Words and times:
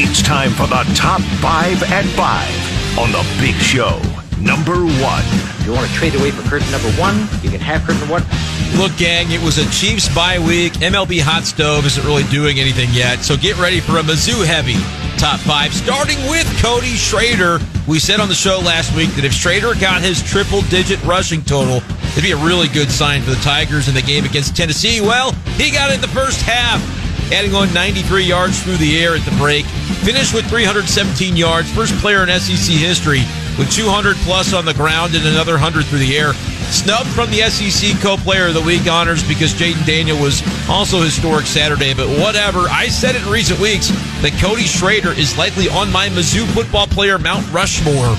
It's 0.00 0.22
time 0.22 0.52
for 0.52 0.68
the 0.68 0.84
top 0.94 1.20
five 1.42 1.82
at 1.90 2.04
five 2.14 2.46
on 2.96 3.10
the 3.10 3.26
big 3.40 3.56
show. 3.56 4.00
Number 4.40 4.86
one. 5.02 5.26
If 5.58 5.66
you 5.66 5.72
want 5.72 5.90
to 5.90 5.94
trade 5.96 6.14
away 6.14 6.30
for 6.30 6.48
curtain 6.48 6.70
number 6.70 6.88
one, 6.92 7.26
you 7.42 7.50
can 7.50 7.58
have 7.58 7.82
curtain 7.82 7.98
number 8.06 8.22
one. 8.22 8.24
Look, 8.78 8.96
gang, 8.96 9.32
it 9.32 9.42
was 9.42 9.58
a 9.58 9.68
Chiefs 9.72 10.06
bye 10.14 10.38
week. 10.38 10.74
MLB 10.74 11.20
Hot 11.20 11.42
Stove 11.42 11.84
isn't 11.84 12.06
really 12.06 12.22
doing 12.30 12.60
anything 12.60 12.90
yet, 12.92 13.24
so 13.24 13.36
get 13.36 13.58
ready 13.58 13.80
for 13.80 13.98
a 13.98 14.02
Mizzou 14.02 14.46
heavy 14.46 14.78
top 15.18 15.40
five, 15.40 15.74
starting 15.74 16.18
with 16.30 16.46
Cody 16.62 16.94
Schrader. 16.94 17.58
We 17.88 17.98
said 17.98 18.20
on 18.20 18.28
the 18.28 18.38
show 18.38 18.60
last 18.60 18.94
week 18.94 19.10
that 19.18 19.24
if 19.24 19.32
Schrader 19.32 19.74
got 19.74 20.00
his 20.00 20.22
triple 20.22 20.62
digit 20.70 21.02
rushing 21.02 21.42
total, 21.42 21.82
it'd 22.14 22.22
be 22.22 22.30
a 22.30 22.36
really 22.36 22.68
good 22.68 22.88
sign 22.88 23.22
for 23.22 23.30
the 23.30 23.42
Tigers 23.42 23.88
in 23.88 23.94
the 23.94 24.02
game 24.02 24.24
against 24.24 24.56
Tennessee. 24.56 25.00
Well, 25.00 25.32
he 25.58 25.72
got 25.72 25.90
it 25.90 25.94
in 25.96 26.00
the 26.00 26.14
first 26.14 26.40
half, 26.42 26.78
adding 27.32 27.54
on 27.54 27.72
93 27.72 28.24
yards 28.24 28.62
through 28.62 28.76
the 28.76 28.98
air 28.98 29.14
at 29.14 29.24
the 29.24 29.36
break. 29.36 29.66
Finished 30.04 30.34
with 30.34 30.48
317 30.48 31.36
yards, 31.36 31.70
first 31.72 31.94
player 31.96 32.22
in 32.22 32.28
SEC 32.40 32.74
history 32.74 33.20
with 33.58 33.70
200 33.72 34.16
plus 34.18 34.54
on 34.54 34.64
the 34.64 34.74
ground 34.74 35.14
and 35.14 35.26
another 35.26 35.52
100 35.52 35.84
through 35.86 35.98
the 35.98 36.16
air. 36.16 36.32
Snubbed 36.70 37.08
from 37.10 37.30
the 37.30 37.42
SEC 37.48 37.98
Co-Player 38.00 38.48
of 38.48 38.54
the 38.54 38.62
Week 38.62 38.86
honors 38.86 39.26
because 39.26 39.54
Jayden 39.54 39.84
Daniels 39.86 40.20
was 40.20 40.68
also 40.68 41.00
historic 41.00 41.46
Saturday. 41.46 41.94
But 41.94 42.08
whatever, 42.20 42.60
I 42.68 42.88
said 42.88 43.16
it 43.16 43.22
in 43.22 43.28
recent 43.30 43.58
weeks 43.58 43.88
that 44.22 44.38
Cody 44.40 44.64
Schrader 44.64 45.12
is 45.12 45.36
likely 45.38 45.68
on 45.68 45.90
my 45.90 46.08
Mizzou 46.08 46.46
football 46.54 46.86
player 46.86 47.18
Mount 47.18 47.50
Rushmore. 47.50 48.16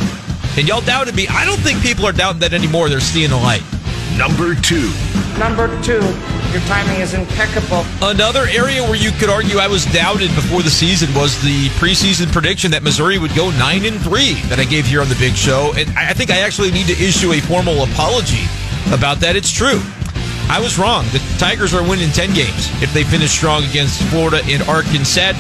And 0.58 0.68
y'all 0.68 0.82
doubted 0.82 1.16
me. 1.16 1.28
I 1.30 1.46
don't 1.46 1.60
think 1.60 1.82
people 1.82 2.06
are 2.06 2.12
doubting 2.12 2.42
that 2.42 2.54
anymore. 2.54 2.90
They're 2.90 3.00
seeing 3.00 3.30
the 3.30 3.38
light. 3.38 3.64
Number 4.18 4.56
two. 4.56 4.92
Number 5.38 5.70
two, 5.82 6.02
your 6.52 6.62
timing 6.62 7.02
is 7.02 7.14
impeccable. 7.14 7.86
Another 8.02 8.48
area 8.48 8.82
where 8.84 8.96
you 8.96 9.12
could 9.12 9.30
argue 9.30 9.58
I 9.58 9.68
was 9.68 9.86
doubted 9.86 10.34
before 10.36 10.62
the 10.62 10.70
season 10.70 11.14
was 11.14 11.42
the 11.44 11.68
preseason 11.80 12.32
prediction 12.32 12.72
that 12.72 12.84
Missouri 12.84 13.18
would 13.18 13.36
go 13.36 13.52
nine 13.52 13.86
and 13.86 14.00
three 14.02 14.34
that 14.50 14.60
I 14.60 14.66
gave 14.66 14.86
here 14.86 15.02
on 15.02 15.10
the 15.10 15.16
Big 15.16 15.36
Show, 15.36 15.74
and 15.76 15.90
I 15.98 16.14
think 16.14 16.32
I 16.32 16.40
actually 16.40 16.72
need 16.72 16.88
to 16.88 16.94
issue 16.94 17.34
a 17.34 17.40
formal 17.40 17.84
apology 17.84 18.46
about 18.92 19.20
that. 19.20 19.36
It's 19.36 19.52
true. 19.52 19.82
I 20.50 20.60
was 20.60 20.80
wrong. 20.80 21.06
The 21.14 21.22
Tigers 21.38 21.76
are 21.76 21.88
winning 21.88 22.10
10 22.10 22.34
games 22.34 22.74
if 22.82 22.92
they 22.92 23.04
finish 23.04 23.30
strong 23.30 23.64
against 23.66 24.02
Florida 24.10 24.42
and 24.46 24.64
Arkansas. 24.64 25.38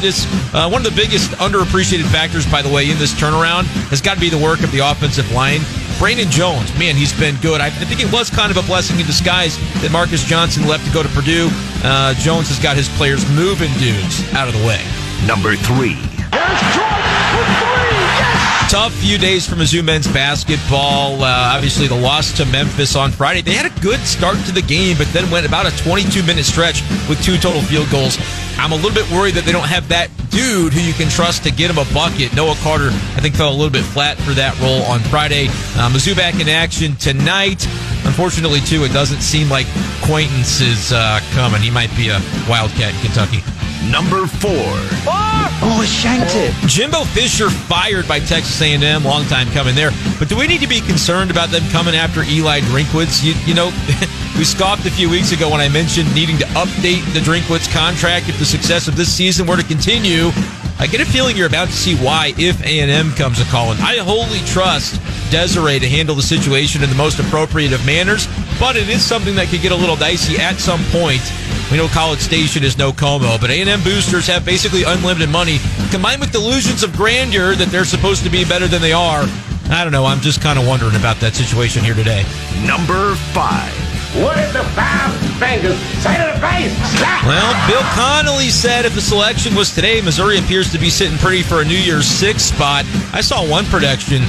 Uh, 0.53 0.69
one 0.69 0.85
of 0.85 0.93
the 0.93 0.95
biggest 0.95 1.31
underappreciated 1.41 2.05
factors, 2.11 2.45
by 2.45 2.61
the 2.61 2.69
way, 2.69 2.91
in 2.91 2.99
this 2.99 3.13
turnaround 3.13 3.63
has 3.89 4.01
got 4.01 4.13
to 4.13 4.21
be 4.21 4.29
the 4.29 4.37
work 4.37 4.61
of 4.61 4.71
the 4.71 4.79
offensive 4.79 5.31
line. 5.31 5.61
Brandon 5.99 6.31
Jones, 6.31 6.71
man, 6.79 6.95
he's 6.95 7.11
been 7.19 7.35
good. 7.41 7.59
I, 7.59 7.67
I, 7.67 7.69
think 7.71 7.99
it 7.99 8.09
was 8.09 8.29
kind 8.29 8.49
of 8.49 8.55
a 8.55 8.65
blessing 8.65 8.97
in 9.01 9.05
disguise 9.05 9.57
that 9.81 9.91
Marcus 9.91 10.23
Johnson 10.23 10.65
left 10.65 10.87
to 10.87 10.93
go 10.93 11.03
to 11.03 11.09
Purdue. 11.09 11.49
Uh, 11.83 12.13
Jones 12.13 12.47
has 12.47 12.57
got 12.57 12.77
his 12.77 12.87
players 12.95 13.29
moving 13.35 13.71
dudes 13.77 14.23
out 14.31 14.47
of 14.47 14.55
the 14.55 14.65
way. 14.65 14.79
Number 15.27 15.57
three. 15.57 15.99
Tough 18.69 18.93
few 18.93 19.17
days 19.17 19.45
for 19.45 19.55
Mizzou 19.55 19.83
men's 19.83 20.07
basketball. 20.07 21.23
Uh, 21.23 21.51
obviously, 21.55 21.87
the 21.87 21.99
loss 21.99 22.31
to 22.37 22.45
Memphis 22.45 22.95
on 22.95 23.11
Friday. 23.11 23.41
They 23.41 23.53
had 23.53 23.65
a 23.65 23.81
good 23.81 23.99
start 24.01 24.37
to 24.45 24.53
the 24.53 24.61
game, 24.61 24.95
but 24.95 25.07
then 25.07 25.29
went 25.31 25.45
about 25.45 25.65
a 25.65 25.75
22 25.83 26.23
minute 26.23 26.45
stretch 26.45 26.81
with 27.09 27.21
two 27.21 27.35
total 27.37 27.61
field 27.63 27.89
goals. 27.89 28.17
I'm 28.59 28.73
a 28.73 28.75
little 28.75 28.91
bit 28.91 29.09
worried 29.09 29.35
that 29.35 29.45
they 29.45 29.51
don't 29.51 29.67
have 29.67 29.87
that 29.89 30.11
dude 30.29 30.73
who 30.73 30.81
you 30.81 30.93
can 30.93 31.09
trust 31.09 31.43
to 31.43 31.51
get 31.51 31.71
him 31.71 31.77
a 31.77 31.87
bucket. 31.93 32.35
Noah 32.35 32.55
Carter, 32.61 32.89
I 33.15 33.21
think, 33.21 33.35
fell 33.35 33.49
a 33.49 33.55
little 33.55 33.71
bit 33.71 33.83
flat 33.83 34.17
for 34.17 34.31
that 34.31 34.59
role 34.59 34.83
on 34.83 34.99
Friday. 35.07 35.47
Uh, 35.79 35.89
Mizzou 35.89 36.15
back 36.15 36.39
in 36.39 36.49
action 36.49 36.95
tonight. 36.97 37.65
Unfortunately, 38.03 38.59
too, 38.61 38.83
it 38.83 38.91
doesn't 38.91 39.21
seem 39.21 39.49
like 39.49 39.65
Quaintance 40.03 40.61
is 40.61 40.91
uh, 40.91 41.19
coming. 41.31 41.61
He 41.61 41.71
might 41.71 41.89
be 41.95 42.09
a 42.09 42.19
Wildcat 42.47 42.93
in 42.93 43.01
Kentucky. 43.01 43.41
Number 43.87 44.27
four. 44.27 44.67
Oh, 45.61 45.83
shanked 45.87 46.35
it. 46.35 46.53
Jimbo 46.67 47.03
Fisher 47.05 47.49
fired 47.49 48.07
by 48.07 48.19
Texas 48.19 48.61
A&M. 48.61 49.03
Long 49.03 49.25
time 49.25 49.49
coming 49.51 49.75
there. 49.75 49.91
But 50.17 50.29
do 50.29 50.37
we 50.37 50.47
need 50.47 50.61
to 50.61 50.67
be 50.67 50.81
concerned 50.81 51.31
about 51.31 51.49
them 51.49 51.63
coming 51.69 51.95
after 51.95 52.23
Eli 52.23 52.59
Drinkwitz? 52.61 53.23
You, 53.23 53.33
you 53.45 53.53
know, 53.53 53.67
we 54.37 54.43
scoffed 54.43 54.85
a 54.85 54.91
few 54.91 55.09
weeks 55.09 55.31
ago 55.31 55.49
when 55.49 55.61
I 55.61 55.69
mentioned 55.69 56.13
needing 56.13 56.37
to 56.39 56.45
update 56.59 57.03
the 57.13 57.19
Drinkwitz 57.19 57.71
contract 57.71 58.29
if 58.29 58.37
the 58.37 58.45
success 58.45 58.87
of 58.87 58.95
this 58.95 59.13
season 59.13 59.47
were 59.47 59.57
to 59.57 59.63
continue. 59.63 60.31
I 60.79 60.87
get 60.87 61.01
a 61.01 61.05
feeling 61.05 61.35
you're 61.35 61.47
about 61.47 61.67
to 61.67 61.73
see 61.73 61.95
why 61.95 62.33
if 62.37 62.61
A&M 62.63 63.11
comes 63.11 63.41
a 63.41 63.45
calling. 63.45 63.77
I 63.79 63.97
wholly 63.97 64.39
trust 64.39 65.01
Desiree 65.29 65.79
to 65.79 65.89
handle 65.89 66.15
the 66.15 66.21
situation 66.21 66.83
in 66.83 66.89
the 66.89 66.95
most 66.95 67.19
appropriate 67.19 67.73
of 67.73 67.85
manners, 67.85 68.27
but 68.59 68.77
it 68.77 68.87
is 68.87 69.03
something 69.03 69.35
that 69.35 69.49
could 69.49 69.61
get 69.61 69.71
a 69.71 69.75
little 69.75 69.97
dicey 69.97 70.37
at 70.37 70.57
some 70.57 70.81
point. 70.85 71.21
We 71.71 71.77
know 71.77 71.87
College 71.87 72.19
Station 72.19 72.63
is 72.63 72.79
no 72.79 72.91
Como, 72.91 73.37
but 73.37 73.51
A&M 73.51 73.83
boosters 73.83 74.25
have 74.25 74.43
basically 74.43 74.83
unlimited 74.83 75.29
money, 75.29 75.59
combined 75.91 76.19
with 76.19 76.31
delusions 76.31 76.81
of 76.81 76.91
grandeur 76.97 77.53
that 77.53 77.67
they're 77.69 77.85
supposed 77.85 78.23
to 78.23 78.29
be 78.29 78.43
better 78.43 78.67
than 78.67 78.81
they 78.81 78.91
are. 78.93 79.21
I 79.69 79.83
don't 79.83 79.93
know. 79.93 80.05
I'm 80.05 80.19
just 80.19 80.41
kind 80.41 80.57
of 80.57 80.65
wondering 80.65 80.95
about 80.95 81.17
that 81.17 81.35
situation 81.35 81.83
here 81.83 81.93
today. 81.93 82.25
Number 82.65 83.13
five. 83.37 83.69
What 84.17 84.39
is 84.39 84.51
the 84.51 84.65
five 84.73 85.13
fingers 85.37 85.77
say 86.01 86.17
to 86.17 86.33
the 86.33 86.41
face? 86.41 86.73
Slap! 86.97 87.21
Well, 87.29 87.53
Bill 87.69 87.85
Connelly 87.93 88.49
said 88.49 88.85
if 88.85 88.95
the 88.95 89.01
selection 89.01 89.53
was 89.53 89.69
today, 89.75 90.01
Missouri 90.01 90.39
appears 90.39 90.71
to 90.71 90.79
be 90.79 90.89
sitting 90.89 91.19
pretty 91.19 91.43
for 91.43 91.61
a 91.61 91.65
New 91.65 91.77
Year's 91.77 92.07
Six 92.07 92.41
spot. 92.41 92.85
I 93.13 93.21
saw 93.21 93.47
one 93.47 93.65
prediction 93.65 94.23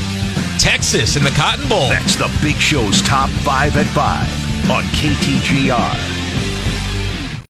Texas 0.58 1.16
in 1.16 1.24
the 1.24 1.30
Cotton 1.30 1.66
Bowl. 1.70 1.88
That's 1.88 2.16
the 2.16 2.28
Big 2.42 2.56
Show's 2.56 3.00
top 3.00 3.30
five 3.40 3.74
at 3.78 3.86
five 3.86 4.28
on 4.70 4.84
KTGR. 4.92 6.19